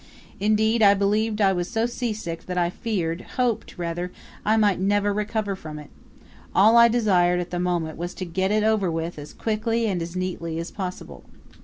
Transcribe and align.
Indeed, 0.39 0.81
I 0.81 0.95
believed 0.95 1.41
I 1.41 1.53
was 1.53 1.69
so 1.69 1.85
seasick 1.85 2.47
that 2.47 2.57
I 2.57 2.71
feared 2.71 3.21
hoped, 3.37 3.77
rather 3.77 4.11
I 4.43 4.57
might 4.57 4.79
never 4.79 5.13
recover 5.13 5.55
from 5.55 5.77
it. 5.77 5.91
All 6.55 6.75
I 6.75 6.87
desired 6.87 7.39
at 7.39 7.51
the 7.51 7.59
moment 7.59 7.99
was 7.99 8.15
to 8.15 8.25
get 8.25 8.49
it 8.49 8.63
over 8.63 8.89
with 8.89 9.19
as 9.19 9.31
quickly 9.31 9.85
and 9.85 10.01
as 10.01 10.15
neatly 10.15 10.57
as 10.57 10.71
possible. 10.71 11.23